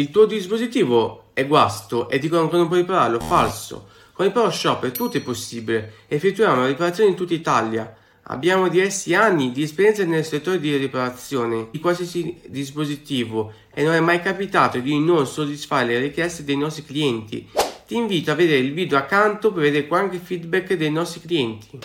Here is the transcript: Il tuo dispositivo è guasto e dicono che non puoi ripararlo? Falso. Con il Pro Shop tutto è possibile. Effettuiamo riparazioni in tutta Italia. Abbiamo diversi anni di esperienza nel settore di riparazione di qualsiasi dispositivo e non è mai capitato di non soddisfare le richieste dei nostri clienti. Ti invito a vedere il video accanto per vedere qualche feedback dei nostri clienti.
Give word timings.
Il 0.00 0.10
tuo 0.10 0.24
dispositivo 0.24 1.24
è 1.34 1.46
guasto 1.46 2.08
e 2.08 2.18
dicono 2.18 2.48
che 2.48 2.56
non 2.56 2.68
puoi 2.68 2.80
ripararlo? 2.80 3.20
Falso. 3.20 3.88
Con 4.14 4.24
il 4.24 4.32
Pro 4.32 4.50
Shop 4.50 4.90
tutto 4.92 5.18
è 5.18 5.20
possibile. 5.20 5.92
Effettuiamo 6.08 6.64
riparazioni 6.64 7.10
in 7.10 7.16
tutta 7.16 7.34
Italia. 7.34 7.94
Abbiamo 8.22 8.68
diversi 8.68 9.14
anni 9.14 9.52
di 9.52 9.62
esperienza 9.62 10.02
nel 10.06 10.24
settore 10.24 10.58
di 10.58 10.74
riparazione 10.74 11.68
di 11.70 11.78
qualsiasi 11.80 12.40
dispositivo 12.46 13.52
e 13.74 13.82
non 13.82 13.92
è 13.92 14.00
mai 14.00 14.22
capitato 14.22 14.78
di 14.78 14.98
non 14.98 15.26
soddisfare 15.26 15.88
le 15.88 16.00
richieste 16.00 16.44
dei 16.44 16.56
nostri 16.56 16.82
clienti. 16.82 17.46
Ti 17.86 17.94
invito 17.94 18.30
a 18.30 18.34
vedere 18.34 18.60
il 18.60 18.72
video 18.72 18.96
accanto 18.96 19.52
per 19.52 19.64
vedere 19.64 19.86
qualche 19.86 20.16
feedback 20.16 20.72
dei 20.76 20.90
nostri 20.90 21.20
clienti. 21.20 21.78